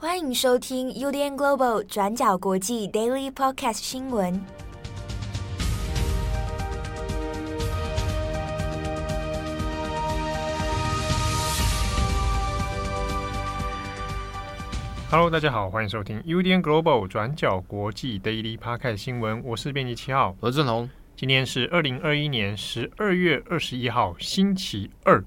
[0.00, 4.40] 欢迎收听 UDN Global 转角国际 Daily Podcast 新闻。
[15.10, 19.42] Hello，大家好，欢迎收听 UDN Global 转角国际 Daily Podcast 新闻。
[19.42, 20.88] 我是编辑七号，我是郑红。
[21.16, 25.20] 今天是二零二一年十二月二十一号，星期二。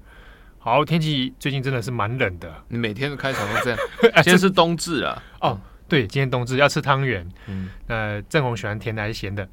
[0.64, 2.48] 好，天气最近真的是蛮冷的。
[2.68, 3.78] 你每天的开场都这样。
[4.22, 5.20] 今天是冬至啊。
[5.40, 7.28] 哦，对，今天冬至要吃汤圆。
[7.48, 9.44] 嗯，那郑红喜欢甜的还是咸的？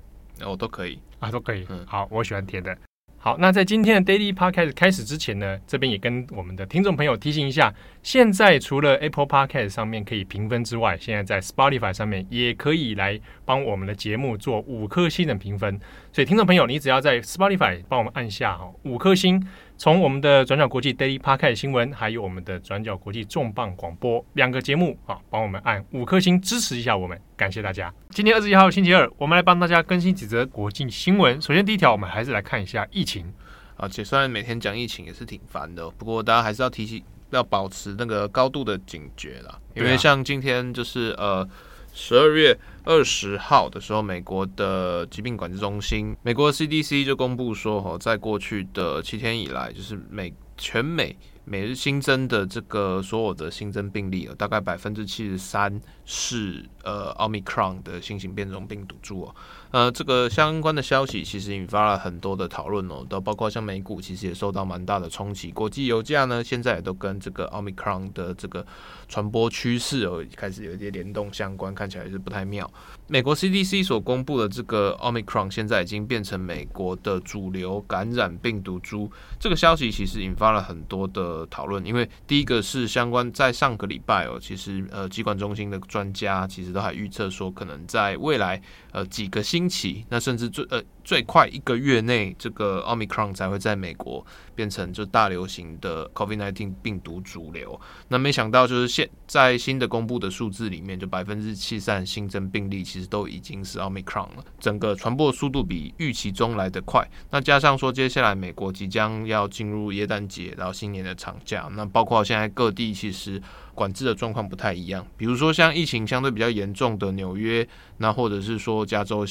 [0.41, 1.65] 我、哦、都可以啊，都可以。
[1.67, 2.77] 嗯，好，我喜欢甜的。
[3.17, 15.79] 好，那在今天的 Daily Podcast 开始之前呢，这边也跟我们的听众朋友提醒一下，现在除了 Apple Podcast 上面可以评分之外，现在在 Spotify 上面也可以来帮我们的节目做五颗星的评分。
[16.11, 19.45] 所以，听众朋友，你只要在 Spotify 帮我们按下哦五颗星。
[19.77, 27.93] 从我们的转角国际 Daily Podcast 新闻，还有我们的转角国际重磅广播两个节目啊，帮我们按五颗星支持一下我们，感谢大家。
[28.09, 31.41] 今天二十一号星期二，我们来帮大家更新几则国际新闻。
[31.41, 33.33] 首先第一条，我们还是来看一下疫情
[33.77, 33.87] 啊。
[33.87, 39.59] 且虽然每天讲疫情也是挺烦的，不过大家还是要提醒，要保持那个高度的警觉啦。
[39.75, 41.47] 因为像今天就是呃。
[41.91, 59.35] 十二月二十号的时候，美国的疾病管制中心，美国的 CDC 就公布说，哈，在过去的七天以来，就是美全美每日新增的这个所有的新增病例，大概百分之七十三是呃奥密克戎的新型变种病毒株哦。
[59.71, 68.65] 呃，这个相关的消息其实引发了很多的讨论哦，都包括像美股其实也受到蛮大的冲击，国际油价呢现在也都跟这个奥密克戎的这个
[69.07, 72.67] 传播趋势哦开始有一些联动相关，看起来是不太妙。
[73.07, 88.59] 美国 CDC 所公布的这个奥密克戎现在已经变成美国的主流感染病毒株，这个消息其实引发了很多的讨论，因为第一个是相关在上个礼拜哦，其实呃疾管中心的专家其实都还预测说，可能在未来
[88.91, 90.81] 呃几个星期，那甚至最呃。
[91.01, 94.23] 最快一个月内，这个奥密克戎才会在美国
[94.59, 97.79] 变成就大流行的 COVID-19 病毒主流。
[98.09, 104.43] 那没想到，就是现在新的公布的数字里面，就百分之七十三新增病例其实都已经是 Omicron 了。
[104.59, 107.09] 整个传播速度比预期中来得快。
[107.31, 113.41] 那加上说，接下来美国即将要进入耶诞节，然后新年的长假，那包括现在各地其实
[113.73, 115.07] 管制的状况不太一样。
[115.15, 117.65] 比如说像疫情相对比较严重的纽约，
[117.99, 119.25] 那或者是说加州。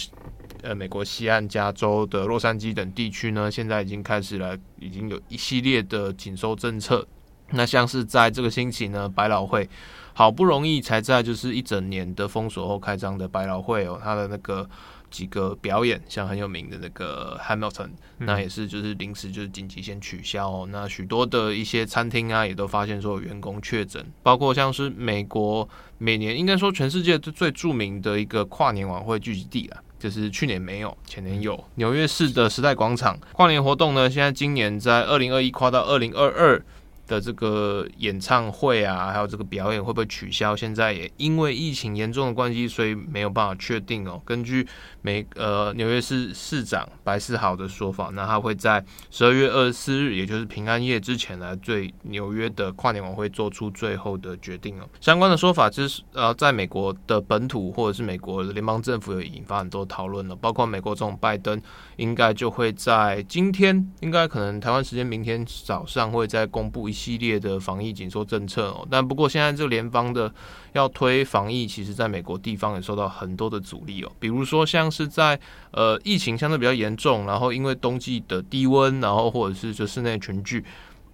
[0.63, 7.07] 呃，美国西岸、加州的洛杉矶等地区呢，现在已经开始了，已经有一系列的紧收政策。
[7.51, 9.67] 那像是在这个星期呢，百老汇
[10.13, 14.69] 好不容易才在就是一整年的封锁后开张的百老汇哦，它的那个
[15.11, 17.89] 几个表演，像很有名的那个 Hamilton，
[18.19, 20.69] 那也是就是临时就是紧急先取消哦。
[20.71, 29.83] 那许多的一些餐厅啊，也都发现说有员工确诊，包括像是美国每年应该说全世界最著名的一个跨年晚会聚集地了。
[29.99, 34.09] 就是去年没有，前年有纽约市的时代广场跨年活动呢。
[34.09, 36.63] 现在今年在二零二一跨到二零二二。
[37.09, 40.55] 的这个演唱会啊，还有这个表演会不会取消？
[40.55, 44.21] 现在也因为疫情严重的关系，所以没有办法确定哦。
[44.27, 44.69] 根据
[45.01, 54.87] 美呃纽约市市长白思豪的说法，那他会在十二月二十四日，也就是平安夜之前来对纽约的跨年晚会做出最后的决定哦。
[55.01, 61.59] 相关的说法就是呃，在美国的本土或者是美国联邦政府有引发很多讨论了，包括美国总统拜登
[61.97, 66.98] 应该就会在今天，应该可能台湾时间明天早上会再公布一。
[66.99, 70.33] 系列的防疫紧缩政策哦，但不过现在这联邦的
[70.73, 74.11] 要推防疫，其实在美国地方也受到很多的阻力哦。
[74.19, 75.39] 比如说像是在
[75.71, 80.65] 呃疫情相对比较严重，然后因为冬季的低温，然后或者是就室内群聚，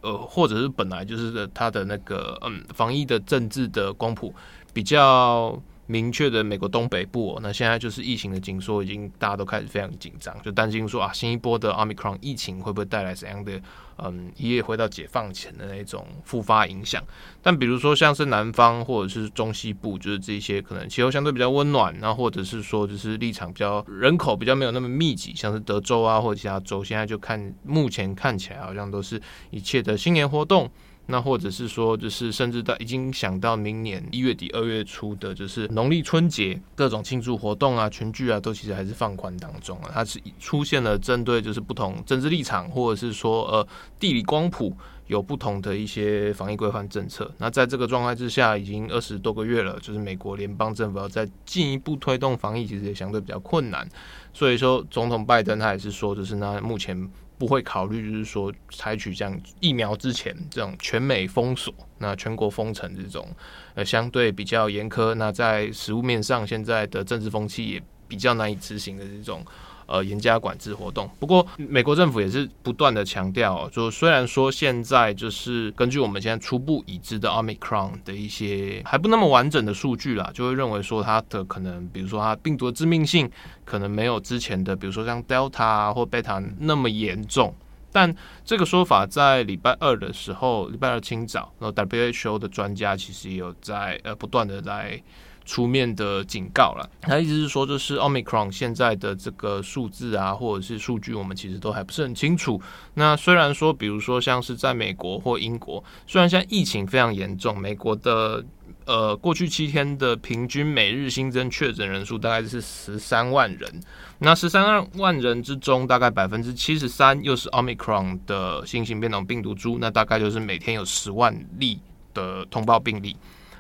[0.01, 4.35] 呃，或者是本来就是它的那个嗯防疫的政治的光谱
[4.73, 5.61] 比较。
[5.87, 13.61] 明确的美国东北部，哦，那现在就是疫情的紧缩，已经大家都开始非常紧张，就担心说啊，新一波的 Omicron 疫情会不会带来怎样的
[13.99, 17.03] 嗯一夜回到解放前的那种复发影响？
[17.43, 29.21] 但比如说像是南方或者是中西部，就是这些可能气候相对比较温暖，那或者是说就是立场比较人口比较没有那么密集，像是德州啊或者其他州，现在就看目前看起来好像都是
[29.51, 30.71] 一切的新年活动。
[31.07, 39.91] 那或者是说，就是甚至到已经想到明年一月底二月初的，就是农历春节各种庆祝活动啊、群聚啊，都其实还是放宽当中啊。
[39.93, 43.67] 它是出现了针对就是不同政治立场，或者是说呃
[44.01, 44.75] 地理光谱
[45.09, 47.31] 有不同的一些防疫规范政策。
[47.37, 53.87] 那在这个状态之下，已经二十多个月了，就是美国联邦政府要再进一步推动防疫，其实也相对比较困难。
[54.33, 57.09] 所以说，总统拜登他也是说，就是那目前
[57.39, 63.29] 不会考虑，就是说采取像疫苗之前这种全美封锁、那全国封城这种
[63.75, 69.45] 呃相对比较严苛，那在食物面上现在的政治风气也比较难以执行的这种。
[69.87, 71.09] 呃，严加管制活动。
[71.19, 83.31] 不过，美国政府也是不断的强调，就虽然说现在就是根据我们现在初步已知的 Omicron 的一些还不那么完整的数据啦，就会认为说它的可能，比如说它病毒的致命性
[83.65, 87.55] 可能没有之前的，比如说像 Delta 或 Beta 那么严重。
[87.93, 88.13] 但
[88.45, 95.01] 这个说法在礼拜二的时候，礼拜二清早，然后 WHO 的专家其实也有在呃不断的来。
[95.45, 102.61] 出面的警告了，他意思是说，就是 Omicron 现在的这个数字啊，或者是数据，我们其实都还不是很清楚。
[102.95, 108.43] 那虽然说，比如说像是在美国或英国，虽然现在疫情非常严重，美国的
[108.87, 113.81] 呃过去七天的平均每日新增确诊人数大概是十三万人，
[114.21, 121.81] 那十三万人之中，大概百分之七十三又是 Omicron 的新型变种病毒株，那大概就是每天有十万例
[122.15, 123.15] 的通报病例。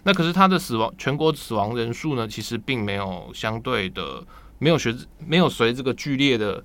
[0.04, 4.22] 那可是他的死亡全国死亡人数呢，其实并没有相对的
[4.58, 4.94] 没有随
[5.26, 6.62] 没有随这个剧烈的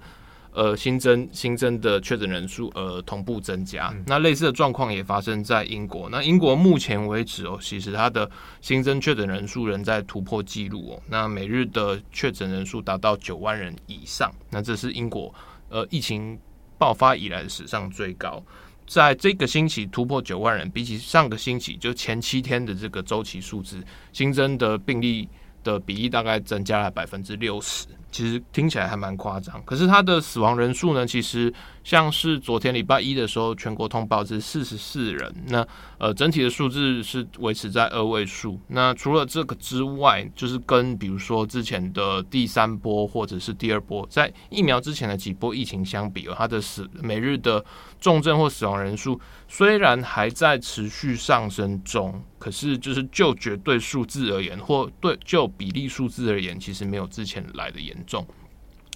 [0.51, 3.93] 呃新增新增的确诊人数而同步增加。
[4.07, 6.09] 那类似的状况也发生在英国。
[6.09, 8.29] 那英国目前为止哦，其实它的
[8.61, 11.01] 新增确诊人数仍在突破纪录哦。
[11.07, 15.33] 那每日的确诊人数达到九万人以上，那这是英国
[15.69, 16.37] 呃疫情
[16.77, 18.43] 爆发以来史上最高。
[18.89, 23.79] 在这个星期突破九万人，比起上个星期就前七天的这个周期数字，
[24.11, 25.29] 新增的病例
[25.63, 27.85] 的比例大概增加了百分之六十。
[28.11, 31.05] 其实听起来还蛮夸张，可是它的死亡人数呢？
[31.05, 31.53] 其实
[31.83, 35.65] 像是昨天礼拜一的时候，全国通报是四十四人，那
[35.97, 38.59] 呃整体的数字是维持在二位数。
[38.67, 47.63] 那除了这个之外，就是跟比如说之前的第三波或者是第二波，在疫苗之前的几波疫情相比，哦，它的死每日的
[47.99, 58.25] 重症或死亡人数虽然还在持续上升中，可是就是就绝对数字而言，或对就比例数字而言，其实没有之前来的严重。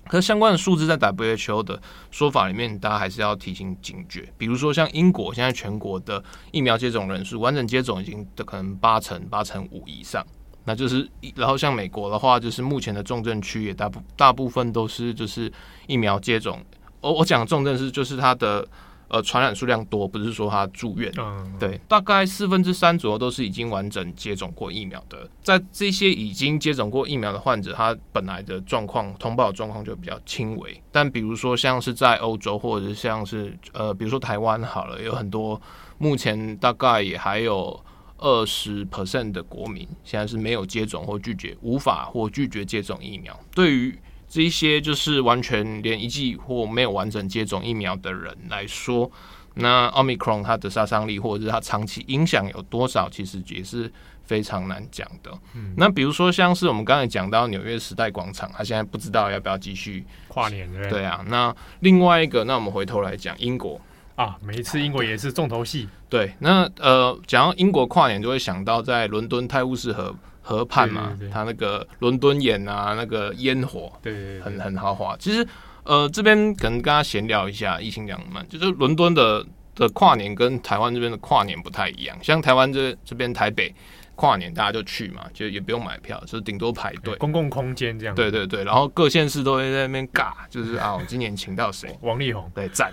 [0.06, 4.28] 可是相关的数字在 WHO 的说法里面，大家还是要提醒警觉。
[4.38, 6.22] 比如说像英国现在全国的
[6.52, 10.26] 疫苗接种人数，完整接种已经的可能八成八成五以上，
[10.66, 15.52] 那就是然后像美国的话，就是目前的重症区也大部大部分都是就是
[15.88, 16.60] 疫苗接种。
[17.00, 18.68] 我我讲重症是就是它的。
[19.08, 25.30] 呃，传染数量多，不是说他住院，嗯，对，大概四分之三左右都是已经完整接种过疫苗的。
[25.44, 30.82] 在这些已经接种过疫苗的患者，他本来的状况通报的状况就比较轻微。
[30.92, 35.62] 但比如说像是在欧洲，或者是像是呃，比如说台湾好了，有很多
[35.98, 37.80] 目前大概也还有
[38.18, 43.38] 二十 percent 的国民现在是没有接种或拒绝，无法或拒绝接种疫苗。
[43.54, 43.96] 对于
[44.34, 49.12] 这一些就是完全连一剂或没有完整接种疫苗的人来说，
[49.54, 53.94] 那奥密克戎它的杀伤力或者是它长期影响有多少，其实也是
[54.24, 55.32] 非常难讲的。
[55.54, 61.24] 嗯、那比如说像是我们刚才讲到纽约时代广场，它现在不知道要不要继续跨年对，对啊。
[61.28, 63.80] 那另外一个，那我们回头来讲英国
[64.16, 65.88] 啊，每一次英国也是重头戏。
[66.10, 70.16] 对，那呃，讲到英国跨年，就会想到在伦敦泰晤士河。
[70.46, 75.16] 河畔嘛，对对对，他那个伦敦眼啊，那个烟火，对，很很豪华。
[75.18, 75.48] 其实，
[75.84, 79.44] 呃，这边可能跟大家闲聊一下，疫情讲嘛，就是伦敦的
[79.74, 82.18] 的跨年跟台湾这边的跨年不太一样。
[82.22, 83.74] 像台湾这这边台北
[84.16, 88.14] 跨年，大家就去嘛，就也不用买票，就是顶多排队，公共空间这样。
[88.14, 91.98] 对对对，然后各县市都会在那边尬，就是啊，我今年请到谁？
[92.04, 92.92] 王力宏，对，赞。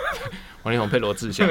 [0.62, 1.48] 王力宏配罗志祥，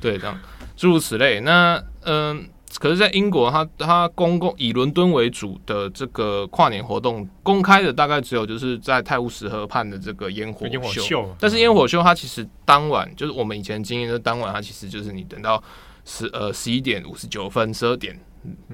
[0.00, 0.40] 对，这样
[0.76, 1.40] 诸如此类。
[1.40, 2.38] 那嗯。
[2.38, 2.40] 呃
[2.78, 10.80] 可是，在英国，它它公共以伦敦为主的这个跨年活动，公开的大概只有就是在泰晤士河畔的这个烟火秀。
[10.80, 15.62] 火秀，但是烟火秀它其实当晚就是我们以前经验的当晚，它其实就是你等到
[16.08, 18.18] 十呃十一点五十九分、十二点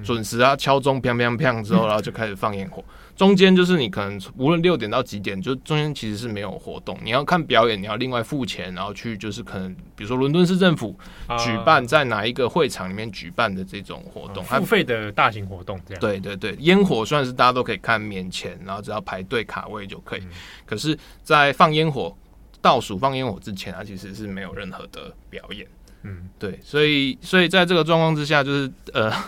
[0.01, 2.81] 准时啊敲钟，砰砰砰之后，然后就开始放烟火。
[3.13, 6.97] 中间就是你可能无论六点到几点，就中间其实是没有活动。
[7.03, 10.97] 你要看表演，你要另外付钱，然后去就是可能比如说伦敦市政府
[11.39, 15.99] 举办在哪一个会场里面举办的这种活动，付费的大型活动这样。
[16.01, 20.23] 对对对，烟火算是大家都可以看免钱，然后只要排队卡位就可以。
[20.65, 22.15] 可是，在放烟火
[22.61, 25.65] 倒数放烟火之前，它其实是没有任何的表演。
[26.05, 29.11] 嗯，对，所以所以在这个状况之下，就是呃。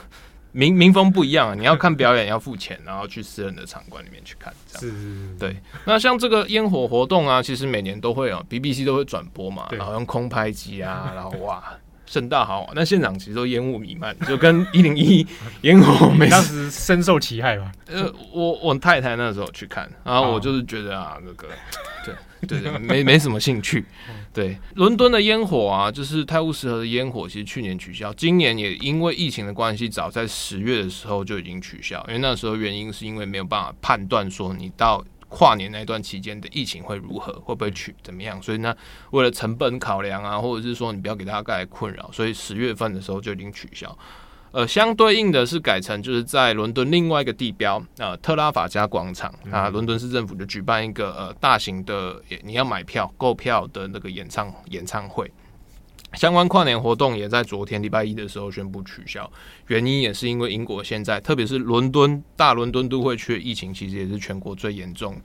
[0.53, 5.55] 民民风不一样啊，你要看表演要付钱，然后去私人的场馆里面去看，这样是，是，是，对。
[5.85, 11.63] 那像这个烟火活动啊，其实每年都会有，BBC 都会转播嘛，然后用空拍机啊，然后哇，
[12.07, 15.25] 盛大豪华，那现场其实都烟雾弥漫， 就跟一零一
[15.61, 17.71] 烟火没当时深受其害吧？
[17.87, 21.47] 呃，我我太太那时候去看，然后我就是觉得啊，那个
[22.03, 22.15] 对。
[22.47, 23.83] 对对，没没什么兴趣。
[24.31, 31.99] 对，伦敦的烟火啊，就是泰晤士河的烟火，其实去年取消，今年也因为疫情的关系，早在十月的时候就已经取消。
[32.07, 38.75] 因为那时候原因是因为没有办法判断说你到跨年那段期间的疫情会如何，会不会取怎么样，所以呢，
[39.11, 43.97] 为了成本考量啊，或者是说你不要给大家带来困扰，所以十月份的时候就已经取消。
[44.53, 55.29] 呃，相对应的是改成就是在伦敦另外一个地标，呃，特拉法加广场啊，伦敦市政府就举办一个呃大型的，你要买票购票的那个演唱演唱会，
[56.17, 59.31] 相关跨年活动也在昨天礼拜一的时候宣布取消，
[59.67, 65.15] 原因也是因为英国现在，特别是伦敦大伦敦都会区疫情，其实也是全国最严重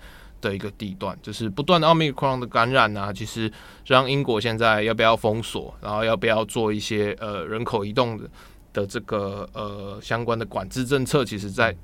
[0.43, 3.51] 的一个地段，就是不断的奥密克戎的感染啊，其实
[3.87, 8.29] 让英国现在要不要封锁，然后要不要做一些呃人口移动的。
[8.75, 11.77] 的这个呃相关的管制政策，其实在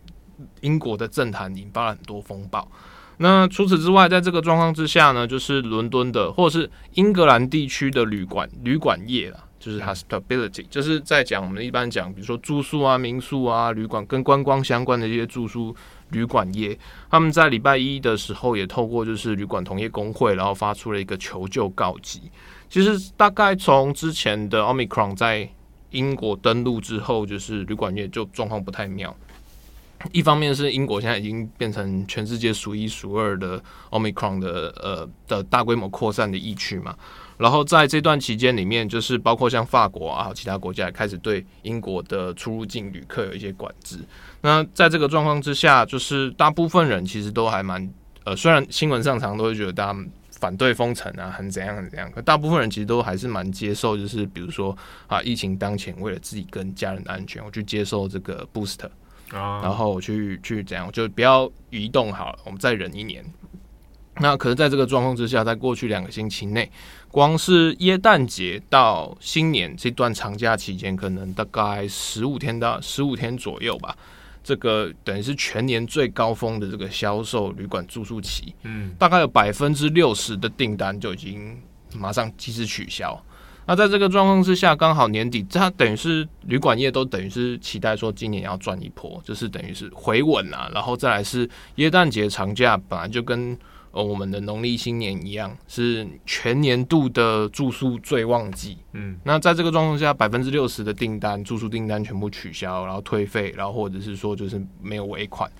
[0.63, 2.67] 英国的政坛引发了很多风暴。
[3.19, 15.75] 那除此之外，在这个状况之下呢，就是伦敦的或者是英格兰地区的旅馆旅馆业啦，就是 hospitality，就是在讲我们一般讲，比如说住宿啊、民宿啊、旅馆跟观光相关的一些住宿
[16.11, 16.79] 旅馆业，
[17.11, 22.31] 他们在礼拜一的时候也透过就是旅馆同业公会，然后发出了一个求救告急。
[22.71, 25.49] 其实大概从之前的 Omicron 在
[25.91, 29.17] 英国登陆之后，就是旅馆业就状况不太妙。
[30.13, 36.97] 一方面是英国现在已经变成全世界数一数二的 Omicron 的呃的大规模扩散的疫区嘛，
[37.37, 43.99] 然后在这段期间里面，就是包括像法国啊，其他国家也开始对英国的出入境旅客有一些管制。
[44.43, 47.93] 那在这个状况之下，就是大部分人其实都还蛮
[48.25, 49.99] 呃，虽然新闻上常都会觉得大家。
[50.41, 54.77] 反对封城啊，很怎样很怎样，可大部分人其实都还是蛮接受，就是比如说
[55.09, 58.89] 啊，疫情当前，为了自己跟家人的安全，我去接受这个 booster，
[59.31, 63.25] 然后我去去怎样，就不要移动好了，我们再忍一年。
[64.21, 66.69] 那可是在这个状况之下，在过去两个星期内，
[67.11, 73.97] 光是耶诞节到新年这段长假期间，可能大概十五天到十五天左右吧。
[74.43, 81.61] 这个等于是全年最高峰的这个销售旅馆住宿期，嗯，大概有百分之六十的订单就已经
[81.95, 83.23] 马上及时取消。
[83.69, 93.57] 那在这个状况之下，刚好年底，它等于是旅馆业都等于是期待说今年要赚一波，就是等于是回稳啊，然后再来是耶诞节长假本来就跟。
[93.91, 98.77] 呃，我们的农历新年一样，是全年度的住宿最旺季。
[98.93, 105.51] 嗯，那在这个状况下，百分之六十的订单，住宿订单全部取消，然后退费，然后或者是说就是没有尾款，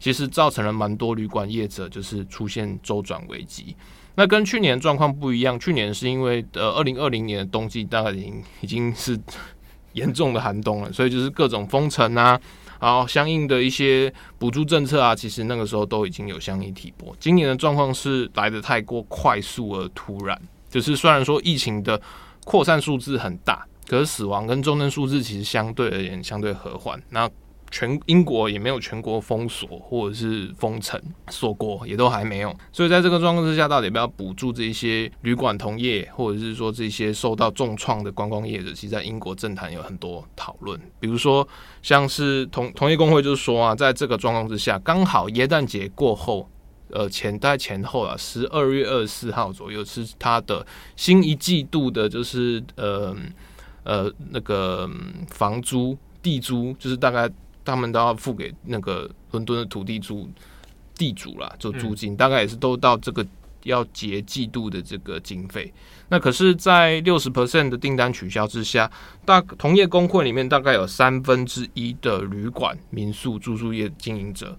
[0.00, 3.76] 其实造成了蛮多旅馆业者就是出现周转危机。
[4.16, 9.18] 那跟去年状况不一样，去年是因为呃，二零二零年的冬季大概已经已经是
[9.92, 12.40] 严重的寒冬了，所以就是各种封城啊。
[12.78, 17.16] 然后相应的一些补助政策啊，其实那个时候都已经有相应提拨。
[17.18, 21.98] 今年的状况是来的太过快速而突然，就是虽然说疫情的
[22.44, 27.02] 扩散数字很大，可是死亡跟重症数字其实相对而言相对和缓。
[27.08, 27.26] 那
[27.70, 32.54] 全英国也没有全国封锁或者是封城锁国，也都还没有。
[32.72, 38.72] 所以在这个状况之下，到底要不要补助这些旅馆同业，或者是说这些受到重创的观光业者？
[38.72, 40.80] 其实，在英国政坛有很多讨论。
[41.00, 41.46] 比如说，
[41.82, 46.48] 像是同同业公会就是说啊，在这个状况之下，刚好耶诞节过后，
[46.90, 53.14] 呃，前大概前后啊，十二月二十四号左右是他的新一季度的，就是呃
[53.82, 54.88] 呃那个
[55.28, 57.28] 房租地租，就是大概。
[57.66, 60.26] 他们都要付给那个伦敦的土地租
[60.94, 63.26] 地主啦，做租金，大概也是都到这个
[63.64, 65.70] 要结季度的这个经费。
[66.08, 68.90] 那可是，在六十 percent 的订单取消之下，
[69.24, 74.56] 大同业工会里面大概有三分之一的旅馆、民宿、住宿业经营者，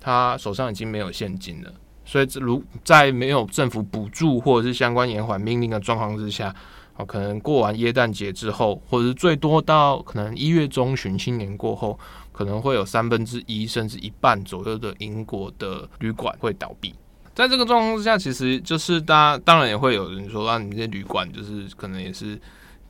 [0.00, 1.72] 他手上已经没有现金了。
[2.04, 6.54] 所以，如在没有政府补助或者是相关延缓命令的状况之下。
[6.96, 11.98] 啊，可能过完耶诞节之后，或者是最多到可能一月中旬，新年过后，
[12.32, 16.94] 可能会有三分之一甚至一半左右的英国的旅馆会倒闭。
[17.34, 22.40] 在这个状况之下，其实就是大家当然也会有人说，啊，你这些旅馆就是可能也是。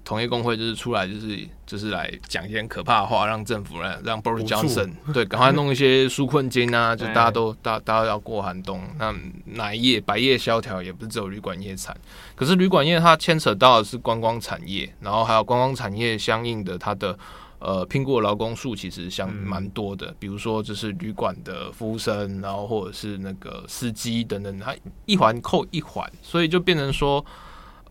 [0.05, 11.97] 同业工会就是出来，就是就是来讲一些可怕的话，让政府来让 Boris Johnson 对赶快弄一些纾困金 啊，就大家都大大家要过寒冬，那哪一页百业萧条也不是只有旅馆业惨，
[12.35, 17.17] 可是旅馆业它牵扯到的是观光产业，然后还有观光产业相应的它的
[17.61, 24.75] 呃聘雇劳工数其实相蛮多的，比如说就是旅馆的服务生，然后或者是那个司机等等，它
[25.07, 27.25] 一环扣一环，所以就变成说，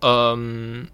[0.01, 0.85] 嗯。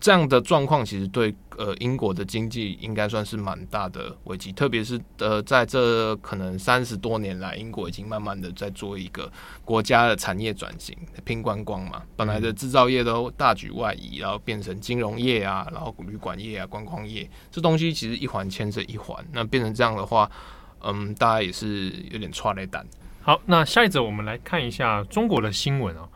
[0.00, 9.30] 这样的状况其实对呃英国的经济应该算是蛮大的危机，特别是呃在这可能三十多年来，英国已经慢慢的在做一个
[9.64, 20.30] 国家的产业转型，拼观光嘛，本来的制造业都大举外移，然后变成金融业啊，然后旅馆业啊，观光业，这东西其实一环牵着一环，那变成这样的话，
[20.82, 22.84] 嗯，大家也是有点剉咧等。
[23.22, 26.08] 好，那下一则我们来看一下中国的新闻啊。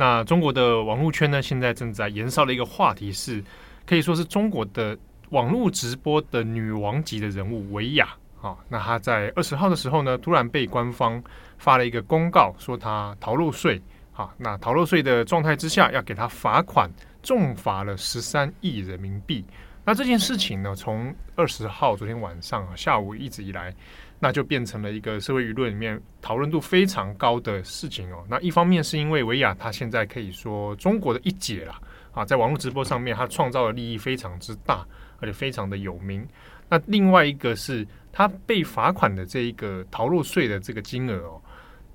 [0.00, 3.44] 那中国的网络圈呢，现在正在延烧的一个话题是，
[3.84, 4.96] 可以说是中国的
[5.28, 8.08] 网络直播的女王级的人物维亚
[8.40, 8.56] 啊。
[8.66, 11.22] 那她在二十号的时候呢，突然被官方
[11.58, 13.78] 发了一个公告，说她逃漏税
[14.14, 14.32] 啊。
[14.38, 16.90] 那逃漏税的状态之下，要给她罚款，
[17.22, 19.44] 重罚了十三亿人民币。
[19.84, 23.74] 那这件事情呢，从二十号昨天晚上啊下午一直以来。
[24.20, 28.24] 那就变成了一个社会舆论里面讨论度非常高的事情哦。
[28.28, 31.74] 那一方面是因为维亚他现在可以说中国的一姐了
[32.12, 34.86] 啊，在网络直播上面他创造的利益非常之大，
[35.18, 36.24] 而且非常的有名。
[36.68, 41.42] 那另外一个是他被罚款的这一个逃漏税的这个金额哦，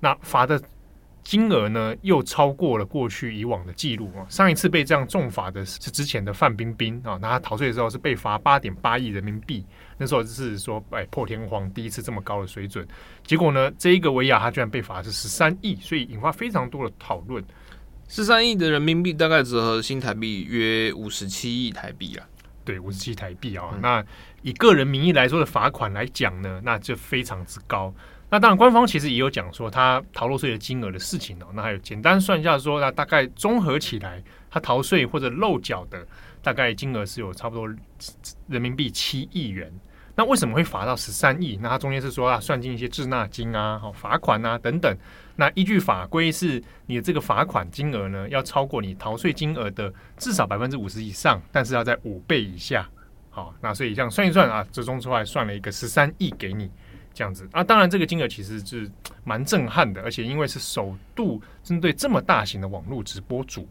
[0.00, 0.60] 那罚的。
[1.26, 4.22] 金额呢，又超过了过去以往的记录啊！
[4.28, 9.66] 上一次被这样重罚的是之前的范冰冰啊，那她逃税的时候是被罚八点八亿人民币，
[9.98, 12.86] 那时候就是说哎破天荒第一次这么高的水准。
[13.24, 17.44] 结果呢，这一个维亚她居然被罚是十三亿，所以引发非常多的讨论。
[18.06, 22.24] 十三亿的人民币大概折合新台币约五十七亿台币啊，
[22.64, 23.70] 对，五十七台币啊。
[23.72, 24.04] 嗯、那
[24.42, 27.92] 以个人名义来说的罚款来讲呢，那就非常之高。
[28.28, 31.46] 那当然，官方其实也有讲说他逃漏税的金额的事情哦。
[31.54, 36.04] 那还有简单算一下说，那大概综合起来，他逃税或者漏缴的
[36.42, 37.68] 大概金额是有差不多
[38.48, 39.72] 人民币七亿元。
[40.18, 41.58] 那为什么会罚到十三亿？
[41.62, 44.96] 那他中间是说啊，算进一些滞纳金啊、好罚款啊等等。
[45.36, 52.88] 那依据法规是，你的这个罚款金额呢，要超过你逃税金额的至少百分之五十以上，但是要在五倍以下。
[53.28, 56.70] 好，那所以这样算一算啊，折中出来算了一个十三亿给你。
[57.16, 58.88] 这样子啊，当然这个金额其实是
[59.24, 63.66] 蛮震撼的，而且因为是首度针对这么大型的网络直播主。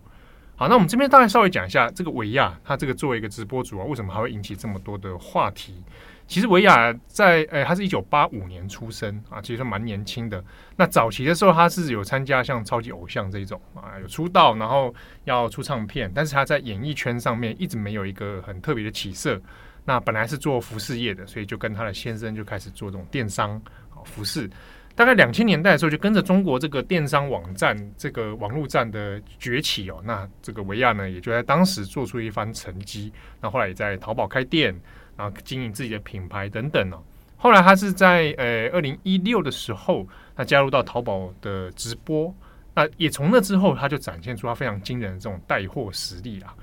[0.56, 5.84] 好，那我们这边大概稍微讲一下这个维亚，他这个作为一个直播主啊，为什么还会引起这么多的话题？
[6.28, 10.44] 其实维亚在诶，他是一九八五年出生啊，其实蛮年轻的。
[10.76, 14.92] 那早期的时候，他是有参加像超级偶像这种啊，有出道，然后
[15.26, 19.40] 要出唱片，但是他在演艺圈上面一直没有一个很特别的起色。
[19.86, 23.62] 那本来是做服饰业的，所以就跟他的先生就开始做这种电商
[24.04, 24.50] 服饰。
[24.96, 33.12] 大概两千年代的时候，就跟着中国这个电商网站这个网络战的崛起哦，那这个维亚呢也就在当时做出一番成绩。
[33.42, 34.74] 那后来也在淘宝开店，
[35.18, 37.04] 然后经营自己的品牌等等哦。
[37.36, 42.34] 后来他是在呃二零一六的时候，他加入到淘宝的直播。
[42.74, 46.56] 那也从那之后，他就展现出他非常惊人的这种带货实力啦。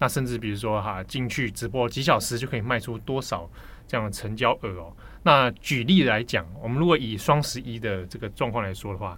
[0.00, 3.48] 那甚至比如说哈，进去直播几小时就可以卖出多少
[3.86, 4.92] 这样的成交额哦。
[5.22, 9.16] 那举例来讲，我们如果以双十一的这个状况来说的话，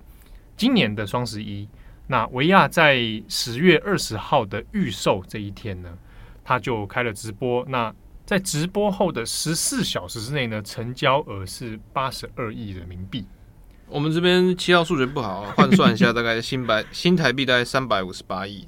[0.56, 1.68] 今年的双十一，
[2.08, 5.96] 那维亚在十月二十号的预售这一天呢，
[6.44, 7.64] 他就开了直播。
[7.68, 7.94] 那
[8.26, 13.24] 在直播后的十四小时之内呢，成交额是八十二亿人民币。
[13.86, 18.66] 我们这边七号数学不好，换算一下， 大概新白新台币大概三百五十八亿。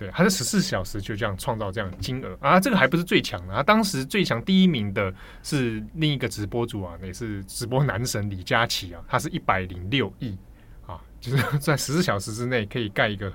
[0.00, 2.58] 对，还是十四小时就这样创造这样金额啊！
[2.58, 10.34] 这个还不是最强的啊，当时最强第一名的是另一个直播主啊，也是直播男神李佳琦啊，他是一百零六亿
[10.86, 13.30] 啊，就是在十四小时之内可以盖一个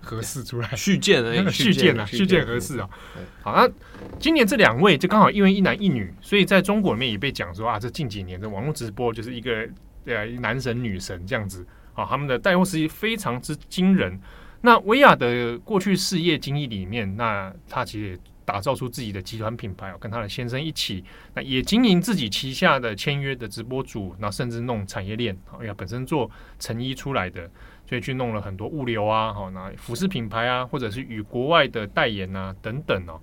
[0.00, 2.88] 合适出来续建的那个续建啊，续建合适啊。
[3.42, 3.68] 好，那
[4.20, 9.68] 今年这两位就刚好因为一男一女，所以在中国里面也被讲说啊，这近几年的网络直播就是一个
[10.04, 14.16] 呃男神女神这样子啊，他们的带货实力非常之惊人。
[14.64, 27.46] 那维亚的过去事业经历里面，那他其实也打造出自己的集团品牌哦，跟他的先生一起，那也经营自己旗下的签约的直播主，那甚至弄产业链，哎呀，本身做成衣出来的，
[27.86, 33.20] 所以去弄了很多物流啊，好，那服饰品牌啊，或者是与国外的代言啊等等哦。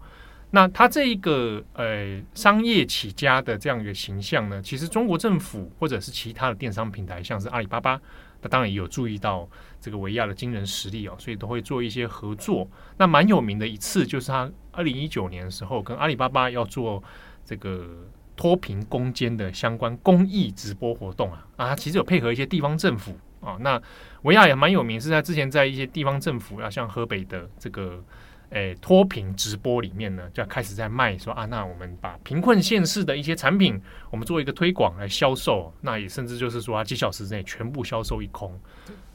[0.52, 8.00] 那他这一个呃商业起家的这样一个形象呢，其实中国政府或者是其他的电商平台，像是阿里巴巴。
[8.42, 9.48] 那当然也有注意到
[9.80, 12.68] 这个维亚的惊人实力哦，所以都会做一些合作。
[12.98, 17.04] 那蛮有名的一次就是他二零一九年的时候，跟阿里巴巴要做
[17.46, 23.58] 这个脱贫攻坚的相关公益直播活动啊啊，其实有配合一些地方政府啊。
[23.60, 23.82] 那
[24.24, 28.04] 维亚也蛮有名，是在之前在一些地方政府啊，像河北的这个
[28.52, 38.58] 诶脱贫直播里面呢，就开始在卖说啊，那我们把贫困县市的一些产品，我们做一个推广来销售，那也甚至就是说啊，几小时之内全部销售一空。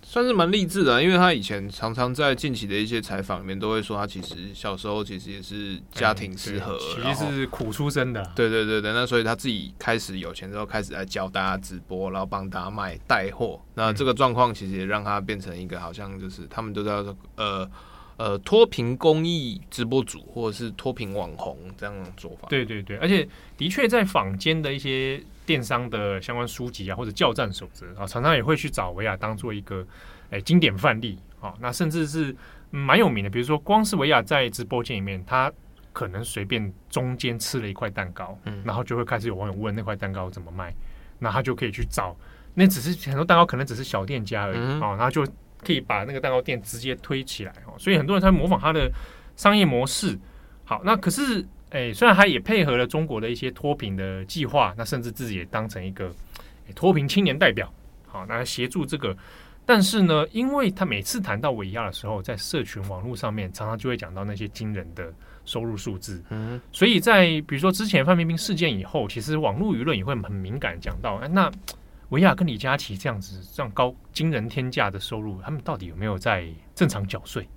[0.03, 8.23] 算是蛮励志的，因为他以前常常在近期的一些采访里面都会说，他其实小时候其实也是家庭失和，其实是苦出身的。
[8.37, 13.61] 对对对对，那所以他自己开始有钱之后，开始来教大家直播，然后帮大家卖带货。
[13.75, 17.69] 那这个状况其实也让他变成一个好像就是他们都在说呃
[18.17, 22.49] 呃脱贫公益直播主，或者是脱贫网红这样的做法。
[22.49, 25.23] 对对对，而且的确在坊间的一些。
[25.47, 29.77] 电商的相关书籍啊，或者教战守则啊，常常也会去找维亚当做一个
[30.31, 31.55] 诶、欸、经典范例啊。
[31.61, 32.35] 那甚至是
[32.73, 35.49] 蛮、嗯、有名的，比如说光是维亚在直播间里面，他
[35.93, 40.75] 可能随便中间吃了一块蛋糕，嗯，然后就会开始有网友问那块蛋糕怎么卖，
[41.21, 42.17] 那他就可以去找，
[42.55, 45.25] 那只是很多蛋糕可能只是小店家而已啊，嗯、然后就
[45.67, 47.75] 可以把那个蛋糕店直接推起来哦。
[47.79, 48.89] 所以很多人在模仿他的
[49.35, 50.17] 商业模式。
[50.65, 51.45] 好，那可是。
[51.71, 56.15] 诶，虽然他也配合了中国的一些脱贫的计划，那甚至自己也当成一个
[56.77, 57.71] 脱贫青年代表，
[58.07, 59.15] 好，那协助这个。
[59.67, 65.13] 但是呢，因为他每次谈到维亚的时候，在社群网络上面，常常就会讲到那些惊人的
[65.45, 66.23] 收入数字。
[66.31, 71.51] 嗯，所以在比如说之前范冰冰事件以后，其实网络舆论也会很敏感，讲到哎，那
[72.11, 77.49] 维亚跟李佳琦这样子这样高惊人天价的收入，他们到底有没有在正常缴税？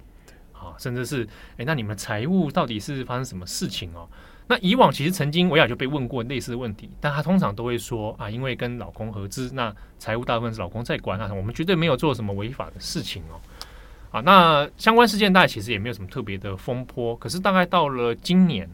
[0.52, 4.10] 啊，甚至是哎，那你们财务到底是发生什么事情哦？
[4.48, 13.40] 那以往其实曾经维亚就被问过类似的问题，但他通常都会说啊，因为跟老公合资，那财务大部分是老公在管啊，我们绝对没有做什么违法的事情哦。
[14.12, 18.68] 啊，那相关事件大概其实也没有什么特别的风波，可是大概到了今年，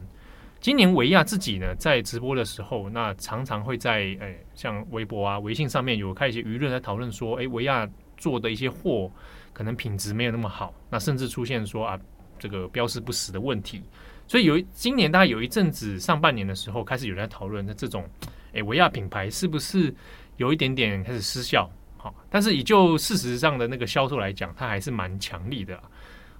[0.66, 9.08] 今年维亚自己呢在直播的时候，那常常会在哎像微博啊、微信上面有开一些舆论在讨论说，哎，维亚做的一些货。
[9.52, 11.96] 可能品质没有那么好，那甚至出现说啊，
[12.36, 13.80] 这个标示不实的问题。
[14.26, 18.04] 所以有今年大概有一阵子上半年的时候，开始有人在讨论，那这种
[18.50, 19.94] 诶维亚品牌是不是
[20.36, 21.70] 有一点点开始失效？
[21.96, 25.80] 好，但是以就事实上的那个销售来讲，它还是蛮强力的。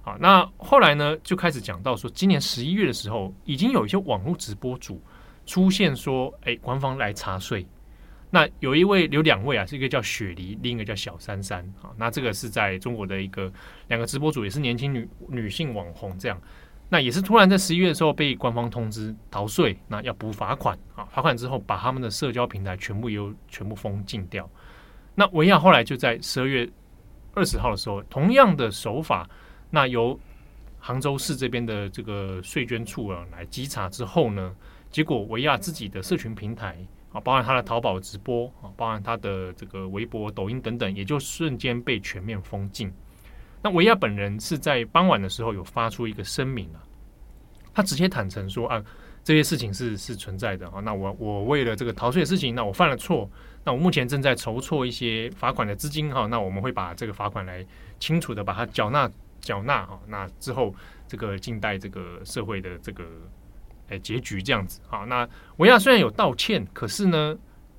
[0.07, 5.01] 啊，那后来呢，就开始讲到说，今年十一月的时候，已经有一些网络直播主
[5.45, 7.67] 出现说，诶，官方来查税。
[8.29, 11.91] 那有一位有两位啊，是一个叫雪梨，另一个叫小珊珊啊。
[11.97, 13.51] 那这个是在中国的一个
[13.89, 16.41] 两个直播主，也是年轻女女性网红这样。
[16.87, 21.03] 那也是突然在十一月的时候被官方通知逃税，那要补罚款啊。
[21.11, 24.49] 罚款之后，把他们的社交平台全部又全部封禁掉。
[25.15, 26.69] 那维亚后来就在十二月
[27.33, 29.29] 二十号的时候，同样的手法，
[29.69, 30.19] 那由
[30.79, 34.55] 杭州市这边的这个税捐处啊来稽查之后呢，
[34.89, 36.77] 结果维亚自己的社群平台。
[37.13, 42.91] 啊，包含他的淘宝直播啊，包含他的这个微博、抖音等等，也就瞬间被全面封禁。
[43.63, 46.83] 那维亚本人是在傍晚的时候有发出一个声明啊，
[47.73, 48.83] 他直接坦诚说啊，
[49.23, 50.81] 这些事情是是存在的啊。
[50.81, 53.27] 那我我为了这个逃税的事情，那我犯了错，
[53.63, 57.65] 那我目前正在筹措一些罚款的资金哈，那我们会把这个罚款来
[58.01, 59.09] 清楚的把它缴纳
[59.47, 60.75] 缴纳哈，那之后
[61.07, 63.03] 这个近代这个社会的这个。
[63.89, 65.25] 哎，结局这样子好，那
[65.59, 67.33] 维亚虽然有道歉，可是呢，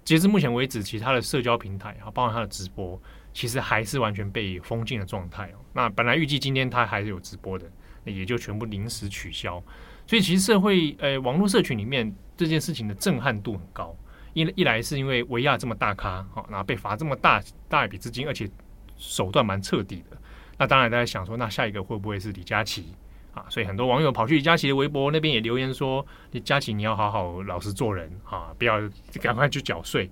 [0.06, 2.98] 截至目前为止，其他的社交平台啊，包括他的直播，
[3.34, 5.60] 其实还是完全被封禁的状态哦。
[5.74, 7.70] 那本来预计今天他还是有直播的，
[8.04, 9.62] 那也就全部临时取消。
[10.06, 13.94] 所以其实社会呃网络社群里面这件事情的震撼度很高，
[14.32, 18.48] 一一来是因为维亚这么大咖，好，然后被罚这么大大一笔资金，而且
[18.96, 20.17] 手段蛮彻底的。
[20.58, 22.94] 那当然大家想说，那下一个会不会是李佳琦？
[23.34, 28.80] 啊，所以很多网友跑去李佳琦的微博那边也留言说：“李佳琦，你要好好老实做人啊，不要
[29.20, 30.10] 赶快去缴税。”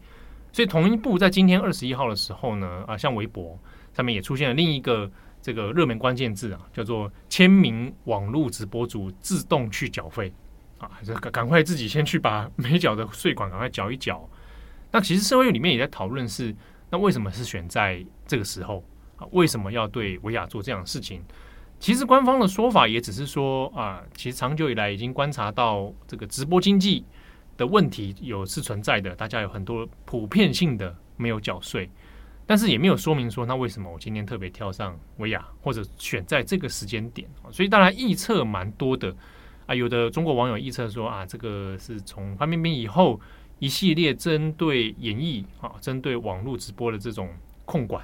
[0.53, 3.59] 所以，同一部在今天二十一号的时候呢，啊，像微博
[3.95, 5.11] 上面也出现了另一个
[5.43, 10.33] 这个热门关键字啊，叫做“签名网络直播主自动去缴费”，
[10.79, 14.29] 啊，就赶快自己先去把没缴的税款赶快缴一缴。
[14.93, 16.55] 那其实社会里面也在讨论是，
[16.91, 18.85] 那为什么是选在这个时候
[19.17, 19.27] 啊？
[19.33, 21.23] 为什么要对维亚做这样的事情？
[21.79, 27.05] 其实官方的说法也只是说啊，其实长久以来已经观察到这个直播经济
[27.59, 31.91] 的问题有是存在的，大家有很多普遍性的没有缴税，
[32.47, 39.15] 但是也没有说明说那为什么我今天特别挑上维亚或者选在这个时间点，所以当然预测蛮多的
[39.67, 43.21] 啊，有的中国网友预测说啊，这个是从范冰冰以后
[43.59, 47.29] 一系列针对演艺啊，针对网络直播的这种
[47.67, 48.03] 控管。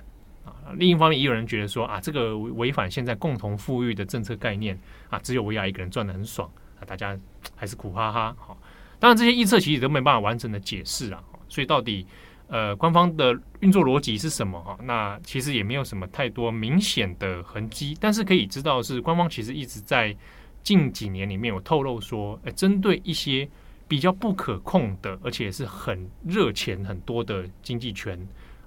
[0.77, 4.79] 另一方面，也有人觉得说啊，这个违反现在共同富裕的政策概念
[5.11, 7.19] 啊，只有维亚一个人赚得很爽啊，大家
[7.55, 8.37] 还是苦哈哈。
[8.39, 8.57] 好，
[8.99, 11.23] 当然这些预测其实都没办法完整的解释啊。
[11.49, 12.07] 所以到底
[12.47, 14.79] 呃官方的运作逻辑是什么哈？
[14.85, 20.17] 那其实也没有什么太多明显的痕迹，但是可以知道是官方其实一直在
[20.63, 23.49] 近几年里面有透露说，诶，针对一些
[23.89, 28.19] 比较不可控的，而且是很热钱很多的经济圈，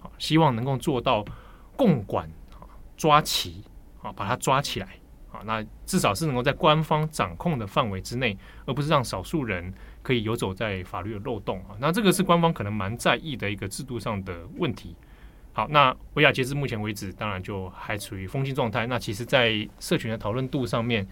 [0.03, 1.25] 啊，希望能够做到
[1.77, 3.63] 共管啊，抓齐
[4.01, 4.87] 啊，把它抓起来
[5.31, 11.75] 啊，那至少是能够在官方掌控的范围之内，而不是让少数人可以游走在法律的漏洞啊。
[11.79, 14.95] 那这个是官方可能蛮在意的一个制度上的问题。
[15.53, 18.85] 好，那维亚截至目前为止，当然就还处于封禁状态。
[18.87, 21.07] 那其实，在社群的讨论度上面，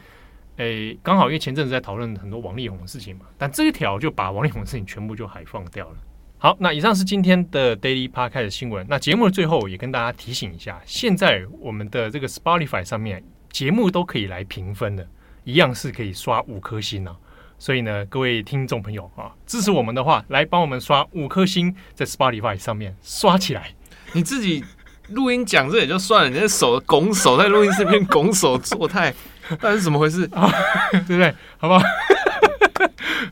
[0.57, 5.95] 诶，刚好因为前阵子在讨论很多王力宏的事情嘛，但这一条就把王力宏的事情全部就海放掉了。
[6.43, 8.85] 好，那以上是今天的 Daily Podcast 的新闻。
[8.89, 15.07] 那节目的最后也跟大家提醒一下，现在我们的这个 Spotify 上面节目都可以来评分的，
[15.45, 17.15] 一样是可以刷五颗星啊。
[17.57, 23.73] 所以呢，各位听众朋友啊，支持我们的话，来帮我们刷五颗星，在 Spotify 上面刷起来。
[24.11, 24.65] 你自己
[25.11, 29.13] 录音讲这也就算了，你的手拱手在录音室边拱手作态，
[29.61, 30.51] 到底是怎么回事啊？
[30.91, 31.33] 对不对？
[31.55, 31.85] 好不好？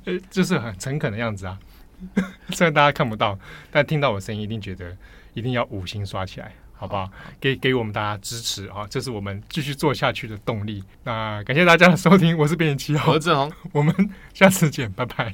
[0.32, 1.60] 就是很诚恳的样子啊。
[2.49, 3.37] 虽然大家看不到，
[3.71, 4.95] 但听到我声音，一定觉得
[5.33, 7.09] 一定要五星刷起来，好不好？
[7.39, 8.85] 给给我们大家支持啊！
[8.89, 10.83] 这是我们继续做下去的动力。
[11.03, 15.33] 那感谢大家的收听，我是编辑七号，我是志宏，我们下次见，拜拜。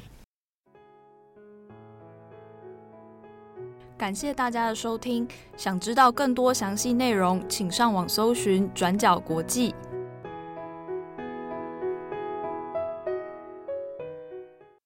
[3.97, 9.73] 感谢大家的收听，想知道更多详细内容，请上网搜寻转角国际。